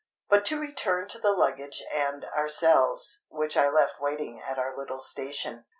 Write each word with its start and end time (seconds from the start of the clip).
But 0.29 0.45
to 0.45 0.59
return 0.59 1.07
to 1.09 1.19
the 1.19 1.29
luggage 1.31 1.83
and 1.93 2.25
ourselves, 2.25 3.25
which 3.29 3.55
I 3.55 3.69
left 3.69 4.01
waiting 4.01 4.41
at 4.41 4.57
our 4.57 4.75
little 4.75 4.99
station. 4.99 5.65